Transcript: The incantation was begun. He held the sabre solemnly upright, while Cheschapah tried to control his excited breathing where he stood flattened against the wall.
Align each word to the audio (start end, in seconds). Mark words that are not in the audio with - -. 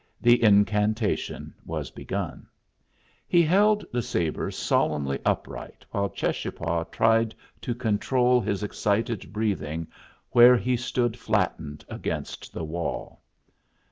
The 0.19 0.41
incantation 0.41 1.53
was 1.63 1.91
begun. 1.91 2.47
He 3.27 3.43
held 3.43 3.85
the 3.93 4.01
sabre 4.01 4.49
solemnly 4.49 5.19
upright, 5.23 5.85
while 5.91 6.09
Cheschapah 6.09 6.85
tried 6.85 7.35
to 7.61 7.75
control 7.75 8.41
his 8.41 8.63
excited 8.63 9.31
breathing 9.31 9.85
where 10.31 10.57
he 10.57 10.75
stood 10.75 11.15
flattened 11.15 11.85
against 11.87 12.51
the 12.51 12.63
wall. 12.63 13.21